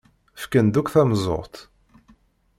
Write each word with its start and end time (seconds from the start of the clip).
Fkan-d 0.41 0.79
akk 0.79 0.91
tameẓẓuɣt. 0.93 1.55